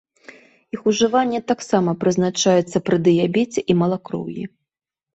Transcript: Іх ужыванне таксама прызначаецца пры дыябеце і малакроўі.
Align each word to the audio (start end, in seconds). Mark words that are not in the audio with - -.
Іх 0.75 0.81
ужыванне 0.91 1.41
таксама 1.51 1.95
прызначаецца 2.05 2.77
пры 2.91 2.97
дыябеце 3.11 3.59
і 3.71 3.81
малакроўі. 3.87 4.43